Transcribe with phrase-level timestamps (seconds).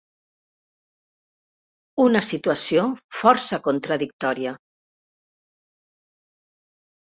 [2.07, 2.87] Una situació
[3.19, 4.57] força contradictòria.